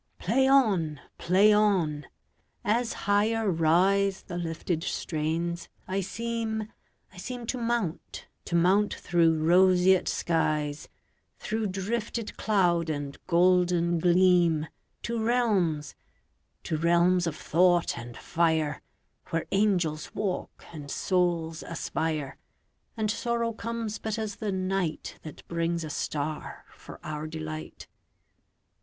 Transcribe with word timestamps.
Play 0.17 0.47
on! 0.47 0.99
Play 1.19 1.53
on! 1.53 2.07
As 2.65 2.91
higher 3.05 3.53
riseThe 3.53 4.41
lifted 4.41 4.83
strains, 4.83 5.69
I 5.87 6.01
seem, 6.01 6.73
I 7.13 7.17
seemTo 7.17 7.61
mount, 7.63 8.25
to 8.45 8.55
mount 8.55 8.95
through 8.95 9.37
roseate 9.37 10.07
skies, 10.07 10.89
Through 11.37 11.67
drifted 11.67 12.35
cloud 12.35 12.89
and 12.89 13.15
golden 13.27 13.99
gleam, 13.99 14.65
To 15.03 15.23
realms, 15.23 15.93
to 16.63 16.77
realms 16.77 17.27
of 17.27 17.35
thought 17.35 17.95
and 17.95 18.17
fire, 18.17 18.81
Where 19.29 19.45
angels 19.51 20.15
walk 20.15 20.65
and 20.73 20.89
souls 20.89 21.61
aspire, 21.61 22.37
And 22.97 23.11
sorrow 23.11 23.53
comes 23.53 23.99
but 23.99 24.17
as 24.17 24.37
the 24.37 24.49
nightThat 24.49 25.43
brings 25.47 25.83
a 25.83 25.91
star 25.91 26.65
for 26.73 26.99
our 27.03 27.27
delight. 27.27 27.87